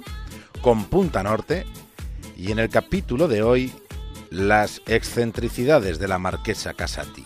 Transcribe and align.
con 0.61 0.85
Punta 0.85 1.21
Norte 1.21 1.65
y 2.39 2.53
en 2.53 2.59
el 2.59 2.69
capítulo 2.69 3.27
de 3.27 3.43
hoy 3.43 3.73
las 4.29 4.81
excentricidades 4.87 5.99
de 5.99 6.07
la 6.07 6.19
marquesa 6.19 6.73
Casati. 6.73 7.25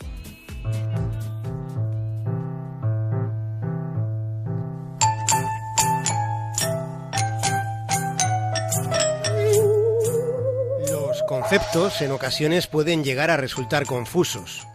Los 10.89 11.21
conceptos 11.27 12.01
en 12.01 12.11
ocasiones 12.11 12.65
pueden 12.65 13.03
llegar 13.03 13.29
a 13.29 13.37
resultar 13.37 13.85
confusos. 13.85 14.67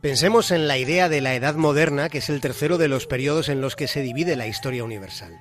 Pensemos 0.00 0.50
en 0.50 0.66
la 0.66 0.76
idea 0.76 1.08
de 1.08 1.20
la 1.20 1.36
Edad 1.36 1.54
Moderna, 1.54 2.08
que 2.08 2.18
es 2.18 2.28
el 2.28 2.40
tercero 2.40 2.78
de 2.78 2.88
los 2.88 3.06
periodos 3.06 3.48
en 3.48 3.60
los 3.60 3.76
que 3.76 3.86
se 3.86 4.02
divide 4.02 4.34
la 4.34 4.48
historia 4.48 4.82
universal. 4.82 5.40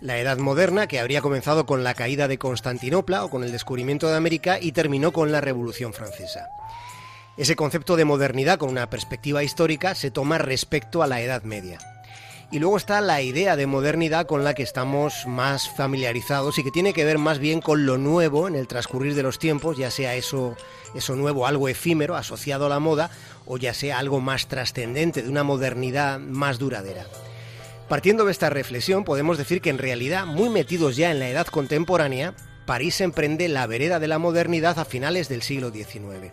La 0.00 0.18
Edad 0.18 0.38
Moderna, 0.38 0.86
que 0.86 0.98
habría 0.98 1.20
comenzado 1.20 1.66
con 1.66 1.84
la 1.84 1.92
caída 1.92 2.26
de 2.26 2.38
Constantinopla 2.38 3.22
o 3.22 3.28
con 3.30 3.44
el 3.44 3.52
descubrimiento 3.52 4.08
de 4.08 4.16
América 4.16 4.58
y 4.58 4.72
terminó 4.72 5.12
con 5.12 5.30
la 5.30 5.42
Revolución 5.42 5.92
Francesa. 5.92 6.48
Ese 7.36 7.54
concepto 7.54 7.96
de 7.96 8.06
modernidad 8.06 8.58
con 8.58 8.70
una 8.70 8.88
perspectiva 8.88 9.42
histórica 9.42 9.94
se 9.94 10.10
toma 10.10 10.38
respecto 10.38 11.02
a 11.02 11.06
la 11.06 11.20
Edad 11.20 11.42
Media. 11.42 11.78
Y 12.50 12.58
luego 12.58 12.78
está 12.78 13.02
la 13.02 13.20
idea 13.20 13.56
de 13.56 13.66
modernidad 13.66 14.26
con 14.26 14.42
la 14.42 14.54
que 14.54 14.62
estamos 14.62 15.26
más 15.26 15.68
familiarizados 15.68 16.58
y 16.58 16.64
que 16.64 16.70
tiene 16.70 16.94
que 16.94 17.04
ver 17.04 17.18
más 17.18 17.38
bien 17.38 17.60
con 17.60 17.84
lo 17.84 17.98
nuevo 17.98 18.48
en 18.48 18.56
el 18.56 18.66
transcurrir 18.66 19.14
de 19.14 19.22
los 19.22 19.38
tiempos, 19.38 19.76
ya 19.76 19.90
sea 19.90 20.14
eso, 20.14 20.56
eso 20.94 21.14
nuevo, 21.14 21.46
algo 21.46 21.68
efímero 21.68 22.16
asociado 22.16 22.66
a 22.66 22.70
la 22.70 22.80
moda, 22.80 23.10
o 23.46 23.58
ya 23.58 23.74
sea 23.74 23.98
algo 23.98 24.20
más 24.20 24.48
trascendente, 24.48 25.22
de 25.22 25.28
una 25.28 25.44
modernidad 25.44 26.18
más 26.18 26.58
duradera. 26.58 27.06
Partiendo 27.90 28.24
de 28.24 28.30
esta 28.30 28.50
reflexión, 28.50 29.02
podemos 29.02 29.36
decir 29.36 29.60
que 29.60 29.68
en 29.68 29.76
realidad, 29.76 30.24
muy 30.24 30.48
metidos 30.48 30.94
ya 30.94 31.10
en 31.10 31.18
la 31.18 31.28
edad 31.28 31.48
contemporánea, 31.48 32.34
París 32.64 33.00
emprende 33.00 33.48
la 33.48 33.66
vereda 33.66 33.98
de 33.98 34.06
la 34.06 34.20
modernidad 34.20 34.78
a 34.78 34.84
finales 34.84 35.28
del 35.28 35.42
siglo 35.42 35.72
XIX. 35.72 36.30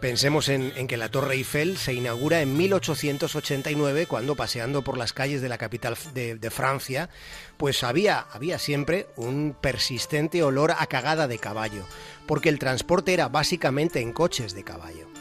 Pensemos 0.00 0.48
en, 0.48 0.86
que 0.86 0.96
la 0.96 1.10
Torre 1.10 1.34
Eiffel 1.34 1.76
se 1.76 1.92
inaugura 1.92 2.40
en 2.40 2.56
1889, 2.56 4.06
cuando 4.06 4.34
paseando 4.34 4.82
por 4.82 4.96
las 4.96 5.12
calles 5.12 5.42
de 5.42 5.50
la 5.50 5.58
capital 5.58 5.94
de, 6.14 6.36
de, 6.36 6.50
Francia, 6.50 7.10
pues 7.58 7.84
había, 7.84 8.20
había 8.20 8.58
siempre 8.58 9.08
un 9.16 9.54
persistente 9.60 10.42
olor 10.42 10.70
a 10.70 10.86
cagada 10.86 11.28
de 11.28 11.38
caballo, 11.38 11.84
porque 12.26 12.48
el 12.48 12.58
transporte 12.58 13.12
era 13.12 13.28
básicamente 13.28 14.00
en 14.00 14.14
coches 14.14 14.54
de 14.54 14.64
caballo. 14.64 15.17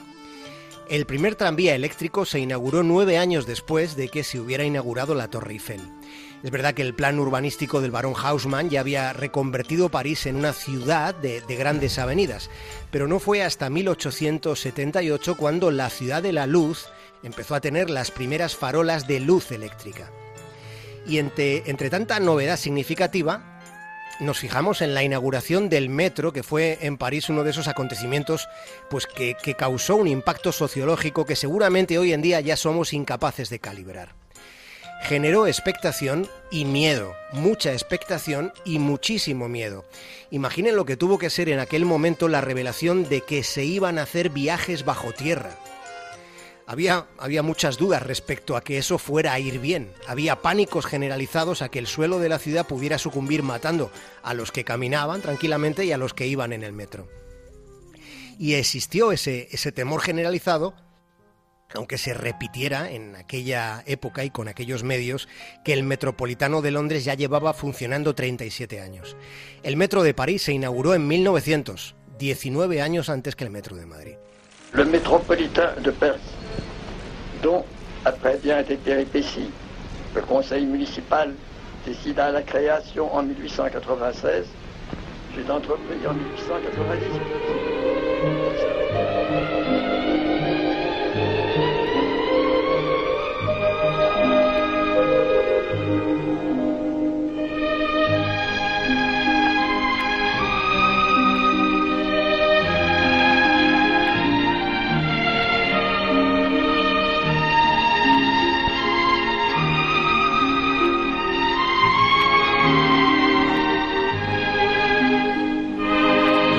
El 0.89 1.05
primer 1.05 1.35
tranvía 1.35 1.75
eléctrico 1.75 2.23
se 2.25 2.39
inauguró 2.39 2.81
nueve 2.81 3.17
años 3.17 3.45
después 3.45 3.97
de 3.97 4.07
que 4.07 4.23
se 4.23 4.39
hubiera 4.39 4.63
inaugurado 4.63 5.15
la 5.15 5.27
Torre 5.27 5.51
Eiffel. 5.51 5.81
Es 6.43 6.49
verdad 6.49 6.73
que 6.73 6.81
el 6.81 6.93
plan 6.93 7.19
urbanístico 7.19 7.81
del 7.81 7.91
barón 7.91 8.13
Haussmann 8.15 8.69
ya 8.69 8.79
había 8.79 9.11
reconvertido 9.11 9.89
París 9.89 10.25
en 10.27 10.37
una 10.37 10.53
ciudad 10.53 11.13
de, 11.13 11.41
de, 11.41 11.55
grandes 11.57 11.99
avenidas, 11.99 12.49
pero 12.89 13.05
no 13.05 13.19
fue 13.19 13.43
hasta 13.43 13.69
1878 13.69 15.35
cuando 15.35 15.71
la 15.71 15.89
ciudad 15.89 16.23
de 16.23 16.31
la 16.31 16.47
luz 16.47 16.87
empezó 17.21 17.55
a 17.55 17.61
tener 17.61 17.89
las 17.89 18.09
primeras 18.09 18.55
farolas 18.55 19.07
de 19.07 19.19
luz 19.19 19.51
eléctrica. 19.51 20.09
Y 21.05 21.17
entre, 21.17 21.69
entre 21.69 21.89
tanta 21.89 22.19
novedad 22.21 22.55
significativa, 22.55 23.56
nos 24.19 24.39
fijamos 24.39 24.81
en 24.81 24.93
la 24.93 25.03
inauguración 25.03 25.69
del 25.69 25.89
metro, 25.89 26.33
que 26.33 26.43
fue 26.43 26.79
en 26.81 26.97
París 26.97 27.29
uno 27.29 27.43
de 27.43 27.51
esos 27.51 27.67
acontecimientos 27.67 28.47
pues, 28.89 29.05
que, 29.05 29.35
que 29.41 29.55
causó 29.55 29.95
un 29.95 30.07
impacto 30.07 30.51
sociológico 30.51 31.25
que 31.25 31.35
seguramente 31.35 31.97
hoy 31.97 32.13
en 32.13 32.21
día 32.21 32.39
ya 32.41 32.57
somos 32.57 32.93
incapaces 32.93 33.49
de 33.49 33.59
calibrar 33.59 34.15
generó 35.01 35.47
expectación 35.47 36.27
y 36.51 36.65
miedo, 36.65 37.15
mucha 37.31 37.71
expectación 37.71 38.51
y 38.65 38.79
muchísimo 38.79 39.47
miedo. 39.47 39.85
Imaginen 40.31 40.75
lo 40.75 40.85
que 40.85 40.97
tuvo 40.97 41.17
que 41.17 41.29
ser 41.29 41.49
en 41.49 41.59
aquel 41.59 41.85
momento 41.85 42.27
la 42.27 42.41
revelación 42.41 43.07
de 43.07 43.21
que 43.21 43.43
se 43.43 43.63
iban 43.63 43.99
a 43.99 44.03
hacer 44.03 44.29
viajes 44.29 44.85
bajo 44.85 45.13
tierra. 45.13 45.51
Había, 46.69 47.07
había, 47.17 47.43
muchas 47.43 47.77
dudas 47.77 48.03
respecto 48.03 48.57
a 48.57 48.61
que 48.61 48.77
eso 48.77 48.97
fuera 48.97 49.31
a 49.31 49.39
ir 49.39 49.59
bien. 49.59 49.93
Había 50.05 50.41
pánicos 50.41 50.85
generalizados 50.85 51.61
a 51.61 51.69
que 51.69 51.79
el 51.79 51.87
suelo 51.87 52.19
de 52.19 52.27
la 52.27 52.39
ciudad 52.39 52.67
pudiera 52.67 52.97
sucumbir 52.97 53.41
matando 53.41 53.89
a 54.21 54.33
los 54.33 54.51
que 54.51 54.65
caminaban 54.65 55.21
tranquilamente 55.21 55.85
y 55.85 55.93
a 55.93 55.97
los 55.97 56.13
que 56.13 56.27
iban 56.27 56.51
en 56.51 56.63
el 56.63 56.73
metro. 56.73 57.07
Y 58.37 58.55
existió 58.55 59.13
ese, 59.13 59.47
ese 59.51 59.71
temor 59.71 60.01
generalizado 60.01 60.75
aunque 61.73 61.97
se 61.97 62.13
repitiera 62.13 62.91
en 62.91 63.15
aquella 63.15 63.83
época 63.85 64.23
y 64.23 64.29
con 64.29 64.47
aquellos 64.47 64.83
medios 64.83 65.27
que 65.63 65.73
el 65.73 65.83
Metropolitano 65.83 66.61
de 66.61 66.71
Londres 66.71 67.05
ya 67.05 67.13
llevaba 67.13 67.53
funcionando 67.53 68.15
37 68.15 68.81
años. 68.81 69.17
El 69.63 69.77
Metro 69.77 70.03
de 70.03 70.13
París 70.13 70.43
se 70.43 70.53
inauguró 70.53 70.93
en 70.93 71.07
1900, 71.07 71.95
19 72.17 72.81
años 72.81 73.09
antes 73.09 73.35
que 73.35 73.43
el 73.43 73.49
Metro 73.49 73.75
de 73.75 73.85
Madrid. 73.85 74.15
De 74.73 75.91
dont, 77.43 77.65
après 78.05 78.37
bien 78.37 78.63
des 78.63 78.77
péripéties, 78.77 79.51
le 80.15 80.21
Conseil 80.21 80.65
municipal 80.65 81.33
décida 81.85 82.31
la 82.31 82.41
création 82.41 83.13
en 83.13 83.23
1896, 83.23 84.45
fut 85.35 85.51
entrepris 85.51 86.07
en 86.07 86.13
1898. 86.13 89.06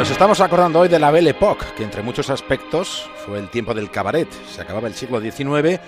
Nos 0.09 0.15
estamos 0.15 0.41
acordando 0.41 0.81
hoy 0.81 0.89
de 0.89 0.99
la 0.99 1.11
Belle 1.11 1.29
Époque, 1.29 1.67
que 1.77 1.85
entre 1.85 2.03
muchos 2.03 2.31
aspectos 2.31 3.11
fue 3.27 3.39
el 3.39 3.51
tiempo 3.51 3.75
del 3.75 3.91
cabaret. 3.91 4.27
Se 4.51 4.63
acababa 4.63 4.89
el 4.89 4.95
siglo 4.95 5.21
XIX 5.21 5.79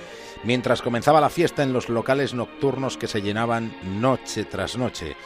mientras 0.44 0.82
comenzaba 0.82 1.22
la 1.22 1.30
fiesta 1.30 1.62
en 1.62 1.72
los 1.72 1.88
locales 1.88 2.34
nocturnos 2.34 2.98
que 2.98 3.06
se 3.06 3.22
llenaban 3.22 3.74
noche 3.98 4.44
tras 4.44 4.76
noche. 4.76 5.16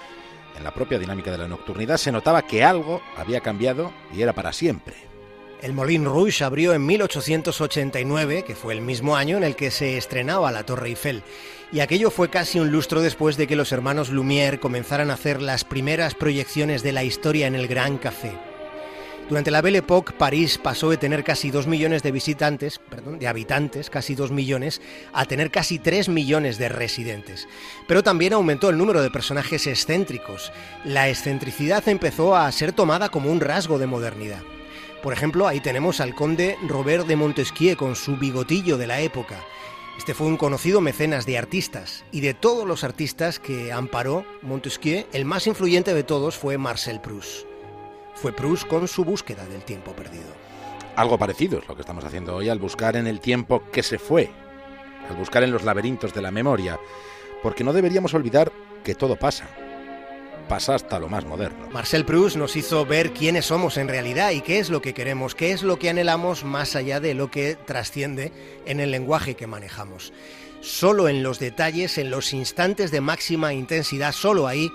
En 0.56 0.62
la 0.62 0.72
propia 0.72 1.00
dinámica 1.00 1.32
de 1.32 1.38
la 1.38 1.48
nocturnidad 1.48 1.96
se 1.96 2.12
notaba 2.12 2.42
que 2.42 2.62
algo 2.62 3.02
había 3.16 3.40
cambiado 3.40 3.92
y 4.14 4.22
era 4.22 4.32
para 4.32 4.52
siempre. 4.52 4.94
El 5.60 5.72
Moulin 5.72 6.04
Rouge 6.04 6.44
abrió 6.44 6.72
en 6.72 6.86
1889, 6.86 8.44
que 8.44 8.54
fue 8.54 8.74
el 8.74 8.80
mismo 8.80 9.16
año 9.16 9.36
en 9.36 9.42
el 9.42 9.56
que 9.56 9.72
se 9.72 9.98
estrenaba 9.98 10.52
la 10.52 10.66
Torre 10.66 10.90
Eiffel, 10.90 11.24
y 11.72 11.80
aquello 11.80 12.12
fue 12.12 12.30
casi 12.30 12.60
un 12.60 12.70
lustro 12.70 13.02
después 13.02 13.36
de 13.36 13.48
que 13.48 13.56
los 13.56 13.72
hermanos 13.72 14.12
Lumière 14.12 14.60
comenzaran 14.60 15.10
a 15.10 15.14
hacer 15.14 15.42
las 15.42 15.64
primeras 15.64 16.14
proyecciones 16.14 16.84
de 16.84 16.92
la 16.92 17.02
historia 17.02 17.48
en 17.48 17.56
el 17.56 17.66
Gran 17.66 17.98
Café. 17.98 18.53
Durante 19.28 19.50
la 19.50 19.62
Belle 19.62 19.78
Époque, 19.78 20.12
París 20.12 20.58
pasó 20.58 20.90
de 20.90 20.98
tener 20.98 21.24
casi 21.24 21.50
2 21.50 21.66
millones 21.66 22.02
de 22.02 22.12
visitantes, 22.12 22.78
perdón, 22.78 23.18
de 23.18 23.26
habitantes, 23.26 23.88
casi 23.88 24.14
2 24.14 24.30
millones, 24.30 24.82
a 25.14 25.24
tener 25.24 25.50
casi 25.50 25.78
3 25.78 26.10
millones 26.10 26.58
de 26.58 26.68
residentes. 26.68 27.48
Pero 27.88 28.02
también 28.02 28.34
aumentó 28.34 28.68
el 28.68 28.76
número 28.76 29.00
de 29.00 29.10
personajes 29.10 29.66
excéntricos. 29.66 30.52
La 30.84 31.08
excentricidad 31.08 31.88
empezó 31.88 32.36
a 32.36 32.52
ser 32.52 32.72
tomada 32.72 33.08
como 33.08 33.32
un 33.32 33.40
rasgo 33.40 33.78
de 33.78 33.86
modernidad. 33.86 34.42
Por 35.02 35.14
ejemplo, 35.14 35.48
ahí 35.48 35.60
tenemos 35.60 36.00
al 36.00 36.14
conde 36.14 36.58
Robert 36.68 37.06
de 37.06 37.16
Montesquieu 37.16 37.76
con 37.78 37.96
su 37.96 38.18
bigotillo 38.18 38.76
de 38.76 38.86
la 38.86 39.00
época. 39.00 39.42
Este 39.96 40.12
fue 40.12 40.26
un 40.26 40.36
conocido 40.36 40.82
mecenas 40.82 41.24
de 41.24 41.38
artistas, 41.38 42.04
y 42.12 42.20
de 42.20 42.34
todos 42.34 42.66
los 42.66 42.84
artistas 42.84 43.38
que 43.38 43.72
amparó 43.72 44.26
Montesquieu, 44.42 45.06
el 45.14 45.24
más 45.24 45.46
influyente 45.46 45.94
de 45.94 46.02
todos 46.02 46.36
fue 46.36 46.58
Marcel 46.58 47.00
Proust 47.00 47.53
fue 48.14 48.32
Proust 48.32 48.66
con 48.66 48.88
su 48.88 49.04
búsqueda 49.04 49.44
del 49.46 49.62
tiempo 49.62 49.92
perdido. 49.92 50.32
Algo 50.96 51.18
parecido 51.18 51.58
es 51.58 51.68
lo 51.68 51.74
que 51.74 51.80
estamos 51.82 52.04
haciendo 52.04 52.36
hoy 52.36 52.48
al 52.48 52.58
buscar 52.58 52.96
en 52.96 53.06
el 53.06 53.20
tiempo 53.20 53.62
que 53.72 53.82
se 53.82 53.98
fue, 53.98 54.30
al 55.08 55.16
buscar 55.16 55.42
en 55.42 55.50
los 55.50 55.64
laberintos 55.64 56.14
de 56.14 56.22
la 56.22 56.30
memoria, 56.30 56.78
porque 57.42 57.64
no 57.64 57.72
deberíamos 57.72 58.14
olvidar 58.14 58.52
que 58.84 58.94
todo 58.94 59.16
pasa. 59.16 59.48
pasa 60.48 60.74
hasta 60.74 60.98
lo 60.98 61.08
más 61.08 61.24
moderno. 61.24 61.68
Marcel 61.70 62.04
Proust 62.04 62.36
nos 62.36 62.54
hizo 62.54 62.84
ver 62.84 63.12
quiénes 63.12 63.46
somos 63.46 63.76
en 63.78 63.88
realidad 63.88 64.30
y 64.30 64.42
qué 64.42 64.58
es 64.58 64.68
lo 64.70 64.82
que 64.82 64.94
queremos, 64.94 65.34
qué 65.34 65.52
es 65.52 65.62
lo 65.62 65.78
que 65.78 65.88
anhelamos 65.88 66.44
más 66.44 66.76
allá 66.76 67.00
de 67.00 67.14
lo 67.14 67.30
que 67.30 67.56
trasciende 67.56 68.30
en 68.66 68.78
el 68.78 68.90
lenguaje 68.90 69.34
que 69.34 69.46
manejamos. 69.46 70.12
Solo 70.60 71.08
en 71.08 71.22
los 71.22 71.38
detalles, 71.38 71.98
en 71.98 72.10
los 72.10 72.32
instantes 72.32 72.90
de 72.90 73.00
máxima 73.00 73.52
intensidad, 73.52 74.12
solo 74.12 74.46
ahí 74.46 74.70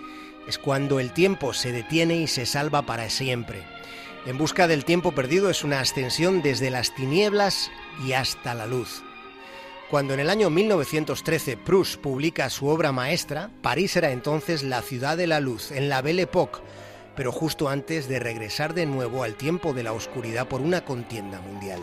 es 0.50 0.58
cuando 0.58 1.00
el 1.00 1.12
tiempo 1.12 1.54
se 1.54 1.72
detiene 1.72 2.18
y 2.18 2.28
se 2.28 2.48
salva 2.48 2.82
para 2.82 3.12
siempre. 3.12 3.64
En 4.26 4.40
busca 4.40 4.68
del 4.68 4.84
tiempo 4.84 5.12
perdido 5.12 5.52
es 5.52 5.64
una 5.64 5.80
ascensión 5.80 6.42
desde 6.42 6.72
las 6.72 6.96
tinieblas 6.96 7.70
y 8.04 8.14
hasta 8.14 8.56
la 8.56 8.66
luz. 8.66 9.04
Cuando 9.92 10.16
en 10.16 10.20
el 10.20 10.30
año 10.30 10.50
1913 10.50 11.56
Proust 11.56 12.02
publica 12.02 12.50
su 12.50 12.68
obra 12.68 12.92
maestra, 12.92 13.52
París 13.62 13.96
era 13.96 14.10
entonces 14.10 14.64
la 14.64 14.82
ciudad 14.82 15.18
de 15.18 15.28
la 15.28 15.40
luz, 15.40 15.72
en 15.72 15.88
la 15.88 16.02
Belle 16.02 16.24
Époque, 16.24 16.60
pero 17.16 17.32
justo 17.32 17.70
antes 17.70 18.08
de 18.08 18.18
regresar 18.18 18.74
de 18.74 18.88
nuevo 18.88 19.24
al 19.24 19.36
tiempo 19.36 19.74
de 19.74 19.84
la 19.84 19.94
oscuridad 19.94 20.48
por 20.48 20.62
una 20.62 20.84
contienda 20.84 21.40
mundial. 21.42 21.80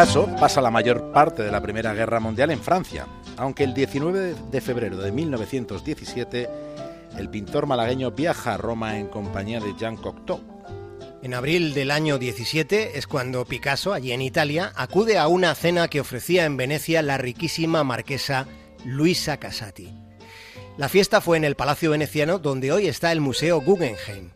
Picasso 0.00 0.34
pasa 0.40 0.62
la 0.62 0.70
mayor 0.70 1.12
parte 1.12 1.42
de 1.42 1.50
la 1.50 1.60
Primera 1.60 1.92
Guerra 1.92 2.20
Mundial 2.20 2.50
en 2.50 2.62
Francia, 2.62 3.06
aunque 3.36 3.64
el 3.64 3.74
19 3.74 4.34
de 4.50 4.60
febrero 4.62 4.96
de 4.96 5.12
1917 5.12 6.48
el 7.18 7.28
pintor 7.28 7.66
malagueño 7.66 8.10
viaja 8.10 8.54
a 8.54 8.56
Roma 8.56 8.98
en 8.98 9.08
compañía 9.08 9.60
de 9.60 9.74
Jean 9.78 9.98
Cocteau. 9.98 10.40
En 11.22 11.34
abril 11.34 11.74
del 11.74 11.90
año 11.90 12.16
17 12.16 12.96
es 12.96 13.06
cuando 13.06 13.44
Picasso, 13.44 13.92
allí 13.92 14.12
en 14.12 14.22
Italia, 14.22 14.72
acude 14.74 15.18
a 15.18 15.28
una 15.28 15.54
cena 15.54 15.88
que 15.88 16.00
ofrecía 16.00 16.46
en 16.46 16.56
Venecia 16.56 17.02
la 17.02 17.18
riquísima 17.18 17.84
marquesa 17.84 18.46
Luisa 18.86 19.36
Casati. 19.36 19.92
La 20.78 20.88
fiesta 20.88 21.20
fue 21.20 21.36
en 21.36 21.44
el 21.44 21.56
Palacio 21.56 21.90
Veneciano, 21.90 22.38
donde 22.38 22.72
hoy 22.72 22.86
está 22.86 23.12
el 23.12 23.20
Museo 23.20 23.60
Guggenheim. 23.60 24.30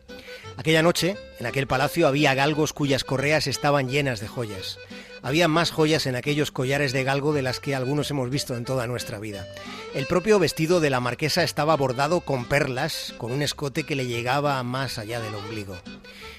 Aquella 0.57 0.83
noche, 0.83 1.17
en 1.39 1.47
aquel 1.47 1.65
palacio 1.65 2.07
había 2.07 2.35
galgos 2.35 2.71
cuyas 2.71 3.03
correas 3.03 3.47
estaban 3.47 3.89
llenas 3.89 4.19
de 4.19 4.27
joyas. 4.27 4.77
Había 5.25 5.47
más 5.47 5.71
joyas 5.71 6.05
en 6.05 6.15
aquellos 6.15 6.51
collares 6.51 6.93
de 6.93 7.03
galgo 7.03 7.33
de 7.33 7.41
las 7.41 7.59
que 7.59 7.73
algunos 7.73 8.11
hemos 8.11 8.29
visto 8.29 8.55
en 8.55 8.63
toda 8.63 8.85
nuestra 8.85 9.17
vida. 9.17 9.47
El 9.95 10.05
propio 10.05 10.37
vestido 10.37 10.79
de 10.79 10.91
la 10.91 10.99
marquesa 10.99 11.41
estaba 11.41 11.75
bordado 11.75 12.21
con 12.21 12.45
perlas, 12.45 13.15
con 13.17 13.31
un 13.31 13.41
escote 13.41 13.85
que 13.85 13.95
le 13.95 14.05
llegaba 14.05 14.61
más 14.61 14.99
allá 14.99 15.19
del 15.19 15.33
ombligo. 15.33 15.77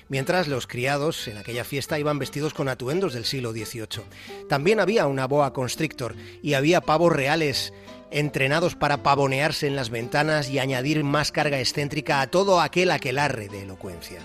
Mientras 0.08 0.46
los 0.46 0.68
criados 0.68 1.26
en 1.26 1.36
aquella 1.36 1.64
fiesta 1.64 1.98
iban 1.98 2.20
vestidos 2.20 2.54
con 2.54 2.68
atuendos 2.68 3.12
del 3.12 3.24
siglo 3.24 3.50
XVIII. 3.50 4.04
También 4.48 4.78
había 4.78 5.08
una 5.08 5.26
boa 5.26 5.52
constrictor 5.52 6.14
y 6.40 6.54
había 6.54 6.80
pavos 6.80 7.12
reales 7.12 7.72
entrenados 8.12 8.76
para 8.76 9.02
pavonearse 9.02 9.66
en 9.66 9.74
las 9.74 9.90
ventanas 9.90 10.48
y 10.48 10.60
añadir 10.60 11.02
más 11.02 11.32
carga 11.32 11.58
excéntrica 11.58 12.20
a 12.20 12.28
todo 12.28 12.60
aquel 12.60 12.92
aquelarre 12.92 13.48
de 13.48 13.64
elocuencia. 13.64 14.20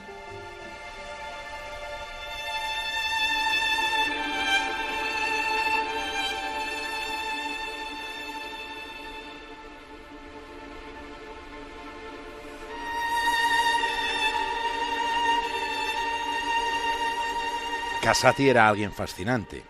Casati 18.11 18.49
era 18.49 18.67
alguien 18.67 18.91
fascinante. 18.91 19.63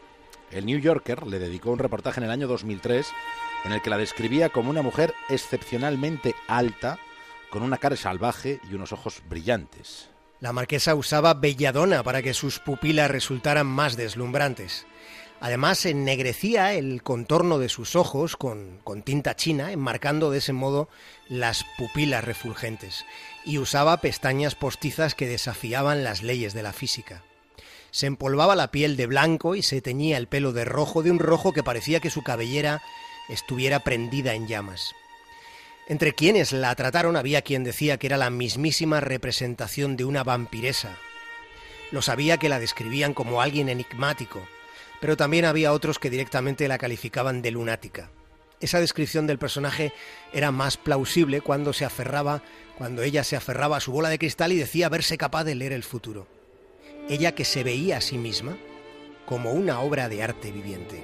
El 0.50 0.66
New 0.66 0.80
Yorker 0.80 1.28
le 1.28 1.38
dedicó 1.38 1.70
un 1.70 1.78
reportaje 1.78 2.20
en 2.20 2.24
el 2.24 2.32
año 2.32 2.48
2003 2.48 3.06
en 3.66 3.72
el 3.72 3.84
que 3.84 3.92
la 3.92 4.00
describía 4.00 4.50
como 4.50 4.72
una 4.72 4.82
mujer 4.82 5.14
excepcionalmente 5.30 6.34
alta, 6.48 6.98
con 7.52 7.62
una 7.62 7.78
cara 7.78 7.96
salvaje 7.96 8.60
y 8.68 8.74
unos 8.74 8.94
ojos 8.94 9.22
brillantes. 9.30 10.10
La 10.40 10.54
marquesa 10.54 10.96
usaba 10.96 11.36
belladona 11.36 12.02
para 12.02 12.24
que 12.24 12.34
sus 12.34 12.58
pupilas 12.58 13.12
resultaran 13.12 13.68
más 13.68 13.96
deslumbrantes. 13.96 14.88
Además, 15.40 15.86
ennegrecía 15.86 16.74
el 16.74 17.04
contorno 17.04 17.60
de 17.60 17.70
sus 17.70 17.96
ojos 17.96 18.38
con, 18.38 18.80
con, 18.84 19.04
tinta 19.04 19.36
china, 19.36 19.72
enmarcando 19.72 20.32
de 20.32 20.40
ese 20.40 20.54
modo 20.54 20.90
las 21.30 21.64
pupilas 21.78 22.24
refulgentes, 22.24 23.06
y 23.46 23.60
usaba 23.60 23.98
pestañas 23.98 24.56
postizas 24.56 25.14
que 25.14 25.28
desafiaban 25.28 26.04
las 26.04 26.24
leyes 26.24 26.56
de 26.56 26.64
la 26.64 26.74
física. 26.74 27.22
Se 27.92 28.08
empolvaba 28.08 28.56
la 28.56 28.72
piel 28.72 28.96
de 28.96 29.06
blanco 29.06 29.54
y 29.56 29.62
se 29.62 29.82
teñía 29.82 30.18
el 30.18 30.28
pelo 30.28 30.54
de 30.54 30.64
rojo, 30.64 31.04
de 31.04 31.12
un 31.12 31.20
rojo 31.20 31.52
que 31.52 31.62
parecía 31.62 32.00
que 32.00 32.10
su 32.10 32.24
cabellera 32.24 32.82
estuviera 33.28 33.82
prendida 33.82 34.34
en 34.34 34.48
llamas. 34.48 34.96
Entre 35.88 36.14
quienes 36.14 36.54
la 36.54 36.74
trataron 36.76 37.18
había 37.18 37.42
quien 37.42 37.66
decía 37.66 37.98
que 37.98 38.08
era 38.08 38.16
la 38.16 38.30
mismísima 38.30 39.02
representación 39.02 39.98
de 39.98 40.06
una 40.06 40.24
vampiresa. 40.24 40.96
Lo 41.92 42.02
sabía 42.02 42.38
que 42.38 42.48
la 42.48 42.60
describían 42.60 43.14
como 43.14 43.42
alguien 43.42 43.68
enigmático, 43.68 44.48
pero 45.02 45.18
también 45.18 45.44
había 45.44 45.74
otros 45.74 46.00
que 46.00 46.10
directamente 46.10 46.70
la 46.70 46.78
calificaban 46.78 47.42
de 47.42 47.52
lunática. 47.52 48.10
Esa 48.62 48.80
descripción 48.80 49.28
del 49.28 49.40
personaje 49.40 49.92
era 50.32 50.52
más 50.52 50.78
plausible 50.78 51.42
cuando 51.42 51.74
se 51.74 51.84
aferraba, 51.84 52.42
cuando 52.78 53.02
ella 53.02 53.26
se 53.26 53.36
aferraba 53.36 53.78
a 53.78 53.82
su 53.82 53.92
bola 53.92 54.08
de 54.08 54.20
cristal 54.20 54.54
y 54.54 54.58
decía 54.58 54.88
verse 54.88 55.18
capaz 55.18 55.44
de 55.44 55.56
leer 55.56 55.74
el 55.74 55.84
futuro 55.84 56.41
ella 57.10 57.34
que 57.34 57.46
se 57.46 57.64
veía 57.64 57.98
a 57.98 58.02
sí 58.02 58.18
misma 58.18 58.58
como 59.26 59.52
una 59.52 59.80
obra 59.80 60.10
de 60.10 60.24
arte 60.24 60.52
viviente. 60.52 61.04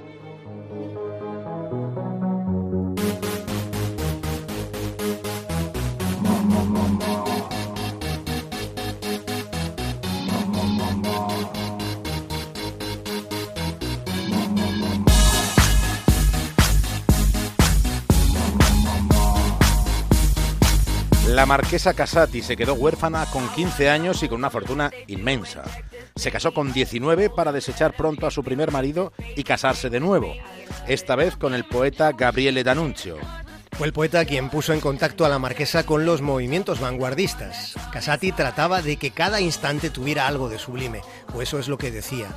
La 21.38 21.46
marquesa 21.46 21.94
Casati 21.94 22.42
se 22.42 22.58
quedó 22.58 22.74
huérfana 22.74 23.28
con 23.28 23.48
15 23.50 23.92
años 23.92 24.24
y 24.24 24.28
con 24.28 24.40
una 24.40 24.50
fortuna 24.50 24.90
inmensa. 25.06 25.64
Se 26.16 26.32
casó 26.32 26.52
con 26.52 26.74
19 26.74 27.30
para 27.30 27.52
desechar 27.52 27.96
pronto 27.96 28.26
a 28.26 28.32
su 28.32 28.44
primer 28.44 28.72
marido 28.72 29.14
y 29.36 29.44
casarse 29.44 29.92
de 29.92 30.00
nuevo, 30.00 30.34
esta 30.88 31.16
vez 31.16 31.38
con 31.38 31.54
el 31.54 31.64
poeta 31.64 32.12
Gabriele 32.14 32.64
D'Annunzio. 32.64 33.18
Fue 33.74 33.86
el 33.86 33.94
poeta 33.94 34.26
quien 34.26 34.50
puso 34.50 34.74
en 34.74 34.80
contacto 34.80 35.28
a 35.28 35.30
la 35.30 35.38
marquesa 35.38 35.86
con 35.86 36.08
los 36.08 36.24
movimientos 36.24 36.80
vanguardistas. 36.80 37.76
Casati 37.94 38.32
trataba 38.32 38.82
de 38.82 38.98
que 38.98 39.12
cada 39.12 39.40
instante 39.40 39.92
tuviera 39.92 40.26
algo 40.26 40.50
de 40.50 40.58
sublime, 40.58 41.02
o 41.36 41.44
eso 41.44 41.60
es 41.60 41.68
lo 41.68 41.78
que 41.78 41.92
decía. 41.92 42.30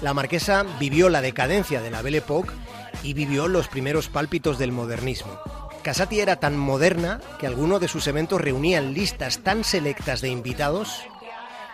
La 0.00 0.14
marquesa 0.14 0.64
vivió 0.80 1.10
la 1.10 1.20
decadencia 1.20 1.82
de 1.82 1.90
la 1.90 2.00
Belle 2.00 2.18
Époque 2.18 2.54
y 3.02 3.12
vivió 3.12 3.46
los 3.46 3.68
primeros 3.68 4.08
pálpitos 4.08 4.56
del 4.56 4.72
modernismo. 4.72 5.38
Casati 5.82 6.20
era 6.20 6.36
tan 6.36 6.56
moderna 6.56 7.20
que 7.38 7.46
algunos 7.46 7.80
de 7.80 7.88
sus 7.88 8.06
eventos 8.06 8.40
reunían 8.40 8.92
listas 8.92 9.38
tan 9.38 9.64
selectas 9.64 10.20
de 10.20 10.28
invitados 10.28 11.02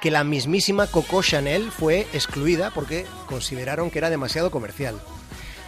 que 0.01 0.11
la 0.11 0.23
mismísima 0.23 0.87
Coco 0.87 1.23
Chanel 1.23 1.71
fue 1.71 2.07
excluida 2.13 2.71
porque 2.71 3.07
consideraron 3.27 3.91
que 3.91 3.99
era 3.99 4.11
demasiado 4.11 4.51
comercial. 4.51 5.01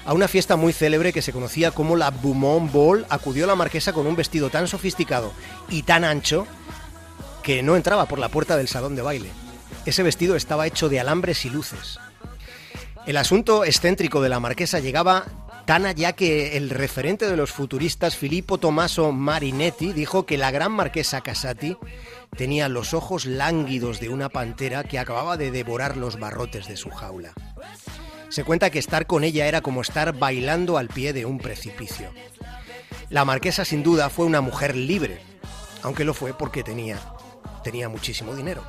A 0.05 0.13
una 0.13 0.29
fiesta 0.29 0.57
muy 0.57 0.73
célebre 0.73 1.13
que 1.13 1.23
se 1.23 1.33
conocía 1.33 1.71
como 1.71 1.97
la 1.97 2.11
Beaumont 2.11 2.71
Ball 2.71 3.07
acudió 3.09 3.47
la 3.47 3.57
marquesa 3.57 3.93
con 3.93 4.07
un 4.07 4.15
vestido 4.15 4.51
tan 4.51 4.69
sofisticado 4.69 5.33
y 5.69 5.83
tan 5.83 6.05
ancho 6.05 6.47
que 7.43 7.63
no 7.63 7.77
entraba 7.77 8.07
por 8.07 8.19
la 8.19 8.29
puerta 8.29 8.57
del 8.57 8.69
salón 8.69 8.95
de 8.95 9.03
baile. 9.03 9.31
Ese 9.87 10.03
vestido 10.03 10.37
estaba 10.37 10.67
hecho 10.67 10.89
de 10.89 11.01
alambres 11.01 11.45
y 11.45 11.51
luces. 11.51 11.99
El 13.07 13.17
asunto 13.17 13.65
excéntrico 13.65 14.21
de 14.21 14.29
la 14.29 14.41
marquesa 14.41 14.81
llegaba 14.81 15.25
tan 15.67 15.85
allá 15.85 16.13
que 16.13 16.57
el 16.57 16.71
referente 16.71 17.29
de 17.29 17.37
los 17.37 17.51
futuristas 17.51 18.17
Filippo 18.17 18.59
Tommaso 18.59 19.11
Marinetti 19.11 19.93
dijo 19.93 20.25
que 20.25 20.39
la 20.39 20.53
gran 20.53 20.71
marquesa 20.71 21.21
Casati 21.21 21.77
tenía 22.37 22.69
los 22.69 22.95
ojos 22.95 23.27
lánguidos 23.27 23.99
de 23.99 24.09
una 24.09 24.29
pantera 24.29 24.85
que 24.85 25.01
acababa 25.01 25.37
de 25.37 25.51
devorar 25.51 25.97
los 25.97 26.21
barrotes 26.21 26.69
de 26.69 26.77
su 26.77 26.91
jaula. 26.91 27.33
Se 28.29 28.45
cuenta 28.45 28.71
que 28.71 28.79
estar 28.79 29.07
con 29.07 29.25
ella 29.25 29.47
era 29.47 29.61
como 29.61 29.83
estar 29.83 30.17
bailando 30.17 30.79
al 30.79 30.89
pie 30.89 31.13
de 31.13 31.27
un 31.27 31.39
precipicio. 31.39 32.13
La 33.11 33.25
marquesa 33.25 33.65
sin 33.65 33.83
duda 33.83 34.09
fue 34.09 34.25
una 34.25 34.41
mujer 34.41 34.77
libre, 34.77 35.21
aunque 35.83 36.05
lo 36.05 36.15
fue 36.15 36.33
porque 36.33 36.63
tenía, 36.63 37.01
tenía 37.65 37.89
muchísimo 37.89 38.37
dinero. 38.37 38.63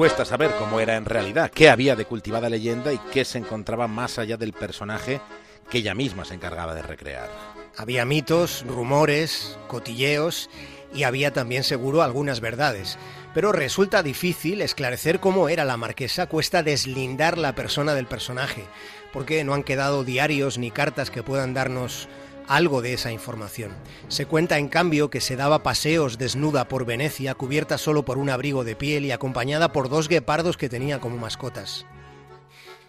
Cuesta 0.00 0.24
saber 0.24 0.50
cómo 0.58 0.80
era 0.80 0.96
en 0.96 1.04
realidad, 1.04 1.50
qué 1.54 1.68
había 1.68 1.94
de 1.94 2.06
cultivada 2.06 2.48
leyenda 2.48 2.90
y 2.90 2.96
qué 3.12 3.22
se 3.26 3.36
encontraba 3.36 3.86
más 3.86 4.18
allá 4.18 4.38
del 4.38 4.54
personaje 4.54 5.20
que 5.68 5.76
ella 5.76 5.94
misma 5.94 6.24
se 6.24 6.32
encargaba 6.32 6.74
de 6.74 6.80
recrear. 6.80 7.28
Había 7.76 8.06
mitos, 8.06 8.64
rumores, 8.66 9.58
cotilleos 9.68 10.48
y 10.94 11.02
había 11.02 11.34
también 11.34 11.64
seguro 11.64 12.00
algunas 12.00 12.40
verdades. 12.40 12.96
Pero 13.34 13.52
resulta 13.52 14.02
difícil 14.02 14.62
esclarecer 14.62 15.20
cómo 15.20 15.50
era 15.50 15.66
la 15.66 15.76
marquesa, 15.76 16.28
cuesta 16.28 16.62
deslindar 16.62 17.36
la 17.36 17.54
persona 17.54 17.92
del 17.92 18.06
personaje, 18.06 18.64
porque 19.12 19.44
no 19.44 19.52
han 19.52 19.64
quedado 19.64 20.02
diarios 20.02 20.56
ni 20.56 20.70
cartas 20.70 21.10
que 21.10 21.22
puedan 21.22 21.52
darnos 21.52 22.08
algo 22.50 22.82
de 22.82 22.92
esa 22.92 23.12
información. 23.12 23.70
Se 24.08 24.26
cuenta 24.26 24.58
en 24.58 24.68
cambio 24.68 25.08
que 25.08 25.20
se 25.20 25.36
daba 25.36 25.62
paseos 25.62 26.18
desnuda 26.18 26.66
por 26.66 26.84
Venecia, 26.84 27.34
cubierta 27.34 27.78
solo 27.78 28.04
por 28.04 28.18
un 28.18 28.28
abrigo 28.28 28.64
de 28.64 28.74
piel 28.74 29.04
y 29.04 29.12
acompañada 29.12 29.72
por 29.72 29.88
dos 29.88 30.08
guepardos 30.08 30.56
que 30.56 30.68
tenía 30.68 30.98
como 30.98 31.16
mascotas. 31.16 31.86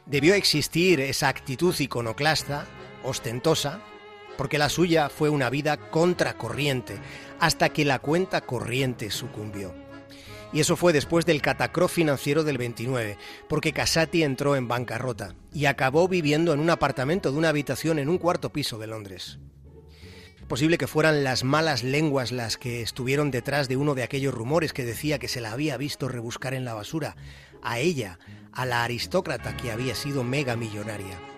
Debió 0.08 0.34
existir 0.34 1.00
esa 1.00 1.30
actitud 1.30 1.76
iconoclasta, 1.80 2.66
ostentosa, 3.04 3.82
porque 4.36 4.58
la 4.58 4.68
suya 4.68 5.10
fue 5.10 5.30
una 5.30 5.52
vida 5.52 5.78
contracorriente, 5.78 6.98
hasta 7.40 7.70
que 7.70 7.86
la 7.86 8.00
cuenta 8.00 8.42
corriente 8.42 9.12
sucumbió. 9.12 9.76
Y 10.54 10.60
eso 10.60 10.76
fue 10.76 10.92
después 10.92 11.26
del 11.26 11.42
catacro 11.42 11.88
financiero 11.88 12.44
del 12.44 12.58
29, 12.58 13.18
porque 13.48 13.72
Casati 13.72 14.24
entró 14.24 14.56
en 14.56 14.68
bancarrota 14.68 15.36
y 15.54 15.66
acabó 15.66 16.08
viviendo 16.08 16.54
en 16.54 16.60
un 16.60 16.70
apartamento 16.70 17.32
de 17.32 17.38
una 17.38 17.50
habitación 17.50 18.00
en 18.00 18.10
un 18.10 18.18
cuarto 18.18 18.52
piso 18.52 18.78
de 18.78 18.88
Londres. 18.88 19.40
Posible 20.50 20.78
que 20.78 20.88
fueran 20.88 21.24
las 21.24 21.46
malas 21.46 21.84
lenguas 21.84 22.34
las 22.34 22.58
que 22.58 22.82
estuvieron 22.82 23.32
detrás 23.32 23.70
de 23.70 23.78
uno 23.78 23.96
de 23.96 24.04
aquellos 24.04 24.34
rumores 24.34 24.74
que 24.74 24.84
decía 24.84 25.18
que 25.18 25.30
se 25.30 25.40
la 25.40 25.54
había 25.54 25.78
visto 25.78 26.10
rebuscar 26.10 26.54
en 26.54 26.66
la 26.66 26.74
basura, 26.74 27.16
a 27.64 27.80
ella, 27.80 28.20
a 28.52 28.66
la 28.66 28.84
aristócrata 28.84 29.56
que 29.56 29.72
había 29.72 29.96
sido 29.96 30.26
mega 30.26 30.58
millonaria. 30.58 31.31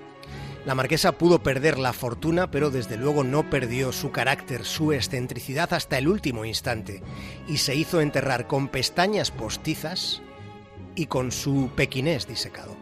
La 0.65 0.75
marquesa 0.75 1.11
pudo 1.11 1.43
perder 1.43 1.77
la 1.77 1.91
fortuna, 1.91 2.49
pero 2.49 2.69
desde 2.69 2.95
luego 2.95 3.25
no 3.25 3.49
perdió 3.49 3.91
su 3.91 4.11
carácter, 4.11 4.63
su 4.63 4.93
excentricidad 4.93 5.73
hasta 5.73 5.97
el 5.97 6.07
último 6.07 6.45
instante, 6.45 7.03
y 7.47 7.57
se 7.57 7.75
hizo 7.75 7.99
enterrar 7.99 8.47
con 8.47 8.69
pestañas 8.69 9.29
postizas 9.29 10.21
y 10.95 11.07
con 11.07 11.33
su 11.33 11.69
pequinés 11.75 12.27
disecado. 12.27 12.77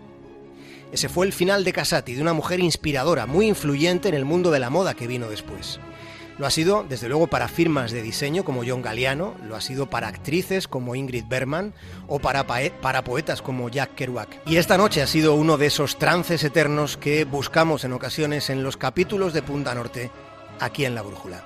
Ese 0.91 1.09
fue 1.09 1.25
el 1.25 1.33
final 1.33 1.63
de 1.63 1.73
Casati, 1.73 2.13
de 2.13 2.21
una 2.21 2.33
mujer 2.33 2.59
inspiradora, 2.59 3.25
muy 3.25 3.47
influyente 3.47 4.09
en 4.09 4.15
el 4.15 4.25
mundo 4.25 4.51
de 4.51 4.59
la 4.59 4.69
moda 4.69 4.93
que 4.93 5.07
vino 5.07 5.27
después. 5.29 5.79
Lo 6.41 6.47
ha 6.47 6.49
sido, 6.49 6.83
desde 6.89 7.07
luego, 7.07 7.27
para 7.27 7.47
firmas 7.47 7.91
de 7.91 8.01
diseño 8.01 8.43
como 8.43 8.63
John 8.65 8.81
Galliano, 8.81 9.35
lo 9.47 9.55
ha 9.55 9.61
sido 9.61 9.91
para 9.91 10.07
actrices 10.07 10.67
como 10.67 10.95
Ingrid 10.95 11.25
Bergman 11.27 11.75
o 12.07 12.17
para, 12.17 12.47
para 12.81 13.03
poetas 13.03 13.43
como 13.43 13.69
Jack 13.69 13.93
Kerouac. 13.93 14.41
Y 14.47 14.57
esta 14.57 14.75
noche 14.75 15.03
ha 15.03 15.07
sido 15.07 15.35
uno 15.35 15.59
de 15.59 15.67
esos 15.67 15.99
trances 15.99 16.43
eternos 16.43 16.97
que 16.97 17.25
buscamos 17.25 17.83
en 17.83 17.93
ocasiones 17.93 18.49
en 18.49 18.63
los 18.63 18.75
capítulos 18.75 19.33
de 19.33 19.43
Punta 19.43 19.75
Norte, 19.75 20.09
aquí 20.59 20.83
en 20.83 20.95
La 20.95 21.03
Brújula. 21.03 21.45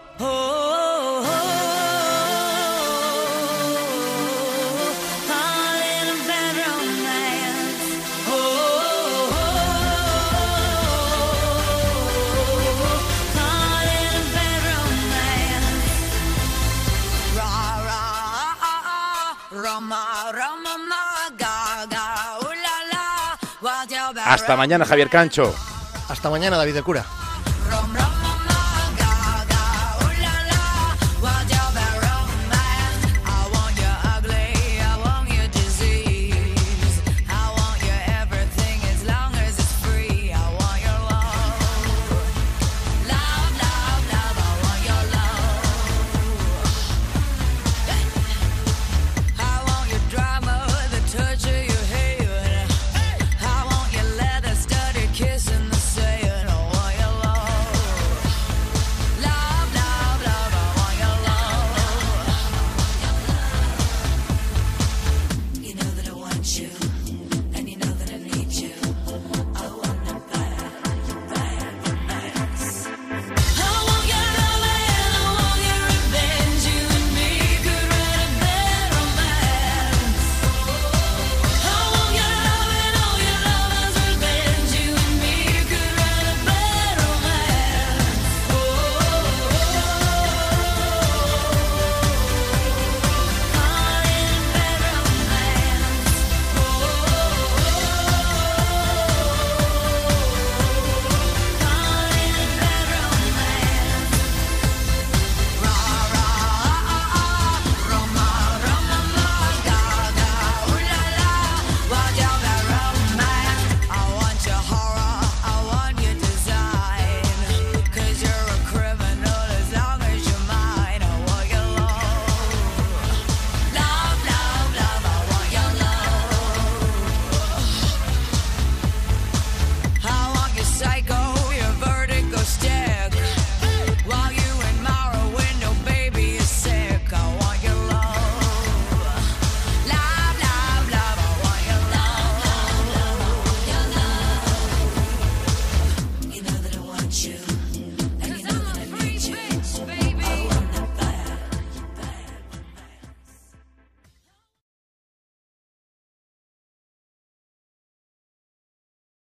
Hasta 24.25 24.55
mañana, 24.55 24.85
Javier 24.85 25.09
Cancho. 25.09 25.53
Hasta 26.09 26.29
mañana, 26.29 26.57
David 26.57 26.75
del 26.75 26.83
Cura. 26.83 27.05